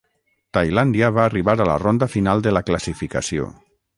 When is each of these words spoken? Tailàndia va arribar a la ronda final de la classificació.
Tailàndia 0.57 1.09
va 1.17 1.25
arribar 1.25 1.55
a 1.59 1.69
la 1.71 1.77
ronda 1.83 2.09
final 2.15 2.43
de 2.47 2.57
la 2.59 2.65
classificació. 2.71 3.53